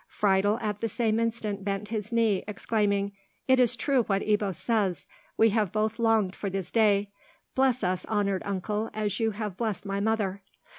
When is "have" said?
5.51-5.71, 9.29-9.57